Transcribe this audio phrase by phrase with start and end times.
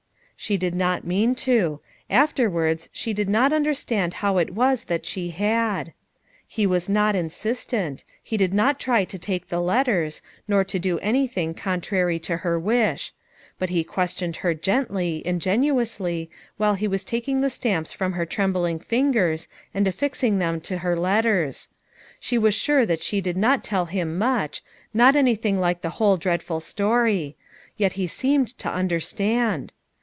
[0.51, 5.29] "She did not mean to; afterwards, she did not understand how it was that she
[5.29, 5.93] had.
[6.47, 10.97] He was not insistent; he did not try to take the letters, nor to do
[10.97, 13.13] anything contrary to her wish;
[13.59, 18.79] but he questioned her gently, ingeniously, while he was taking the stamps from her trembling
[18.79, 21.69] fingers and affixing them to her letters;
[22.19, 25.91] she was sure that she did not tell him much, not any thing like the
[25.99, 27.35] whole dreadful story;
[27.77, 29.71] yet he seemed to understand.